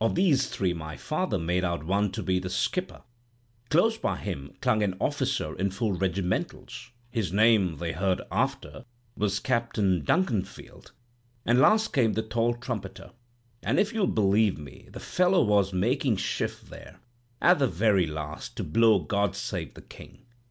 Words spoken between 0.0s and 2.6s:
Of these three my father made out one to be the